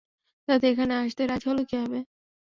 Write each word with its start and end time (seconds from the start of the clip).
দাদি 0.47 0.65
এখানে 0.69 0.93
আসতে 0.99 1.21
রাজি 1.23 1.45
হলো 1.49 1.63
কিভাবে? 1.69 1.99